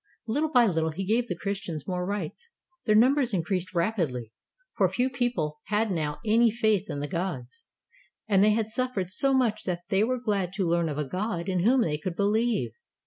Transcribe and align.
Little 0.25 0.49
by 0.49 0.65
little 0.65 0.89
he 0.89 1.05
gave 1.05 1.27
the 1.27 1.35
Christians 1.37 1.85
more 1.87 2.03
rights. 2.07 2.49
Their 2.85 2.95
numbers 2.95 3.35
increased 3.35 3.75
rapidly, 3.75 4.31
for 4.75 4.89
few 4.89 5.11
people 5.11 5.59
had 5.65 5.91
now 5.91 6.17
any 6.25 6.49
faith 6.49 6.89
in 6.89 7.01
the 7.01 7.07
gods, 7.07 7.67
and 8.27 8.43
they 8.43 8.49
had 8.53 8.67
suffered 8.67 9.11
so 9.11 9.31
much 9.31 9.61
that 9.65 9.83
they 9.89 10.03
were 10.03 10.17
glad 10.17 10.53
to 10.53 10.67
learn 10.67 10.89
of 10.89 10.97
a 10.97 11.05
God 11.05 11.47
in 11.47 11.59
whom 11.59 11.81
they 11.81 11.99
could 11.99 12.15
believe. 12.15 12.71